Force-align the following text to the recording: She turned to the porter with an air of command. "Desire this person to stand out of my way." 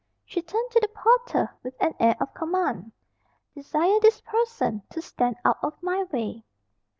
She 0.25 0.41
turned 0.41 0.71
to 0.71 0.79
the 0.79 0.87
porter 0.87 1.53
with 1.61 1.75
an 1.79 1.93
air 1.99 2.15
of 2.19 2.33
command. 2.33 2.91
"Desire 3.53 3.99
this 3.99 4.19
person 4.21 4.81
to 4.89 4.99
stand 4.99 5.35
out 5.45 5.59
of 5.61 5.73
my 5.83 6.05
way." 6.05 6.43